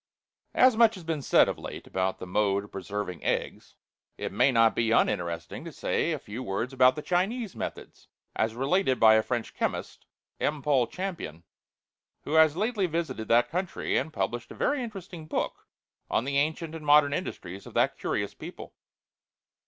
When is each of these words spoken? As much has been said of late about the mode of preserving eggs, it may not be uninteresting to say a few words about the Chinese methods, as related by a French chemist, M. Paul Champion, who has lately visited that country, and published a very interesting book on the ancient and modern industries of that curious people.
As 0.55 0.75
much 0.75 0.95
has 0.95 1.03
been 1.03 1.21
said 1.21 1.47
of 1.47 1.59
late 1.59 1.85
about 1.85 2.17
the 2.17 2.25
mode 2.25 2.63
of 2.63 2.71
preserving 2.71 3.23
eggs, 3.23 3.75
it 4.17 4.31
may 4.31 4.51
not 4.51 4.75
be 4.75 4.89
uninteresting 4.89 5.63
to 5.63 5.71
say 5.71 6.11
a 6.11 6.17
few 6.17 6.41
words 6.41 6.73
about 6.73 6.95
the 6.95 7.03
Chinese 7.03 7.55
methods, 7.55 8.07
as 8.35 8.55
related 8.55 8.99
by 8.99 9.13
a 9.13 9.21
French 9.21 9.53
chemist, 9.53 10.07
M. 10.39 10.63
Paul 10.63 10.87
Champion, 10.87 11.43
who 12.23 12.31
has 12.33 12.57
lately 12.57 12.87
visited 12.87 13.27
that 13.27 13.51
country, 13.51 13.95
and 13.95 14.11
published 14.11 14.49
a 14.51 14.55
very 14.55 14.81
interesting 14.81 15.27
book 15.27 15.67
on 16.09 16.25
the 16.25 16.39
ancient 16.39 16.73
and 16.73 16.83
modern 16.83 17.13
industries 17.13 17.67
of 17.67 17.75
that 17.75 17.95
curious 17.99 18.33
people. 18.33 18.73